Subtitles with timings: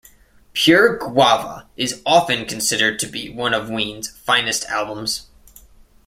[0.53, 5.27] "Pure Guava" is often considered to be one of Ween's finest albums.